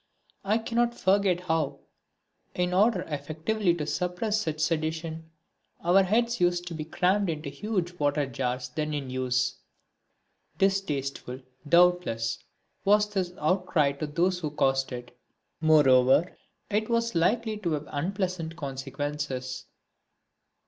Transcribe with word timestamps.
I 0.43 0.57
cannot 0.57 0.99
forget 0.99 1.41
how, 1.41 1.81
in 2.55 2.73
order 2.73 3.01
effectively 3.03 3.75
to 3.75 3.85
suppress 3.85 4.41
such 4.41 4.59
sedition, 4.59 5.29
our 5.81 6.01
heads 6.01 6.41
used 6.41 6.65
to 6.69 6.73
be 6.73 6.85
crammed 6.85 7.29
into 7.29 7.51
the 7.51 7.55
huge 7.55 7.91
water 7.99 8.25
jars 8.25 8.69
then 8.69 8.95
in 8.95 9.11
use; 9.11 9.57
distasteful, 10.57 11.41
doubtless, 11.69 12.39
was 12.83 13.09
this 13.13 13.31
outcry 13.37 13.91
to 13.91 14.07
those 14.07 14.39
who 14.39 14.49
caused 14.49 14.91
it; 14.91 15.15
moreover, 15.59 16.35
it 16.71 16.89
was 16.89 17.13
likely 17.13 17.57
to 17.57 17.73
have 17.73 17.87
unpleasant 17.91 18.55
consequences. 18.55 19.65